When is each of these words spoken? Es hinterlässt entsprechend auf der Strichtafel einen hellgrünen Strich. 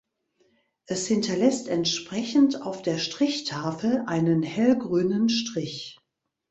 Es 0.87 1.05
hinterlässt 1.05 1.67
entsprechend 1.67 2.59
auf 2.63 2.81
der 2.81 2.97
Strichtafel 2.97 4.01
einen 4.07 4.41
hellgrünen 4.41 5.29
Strich. 5.29 5.99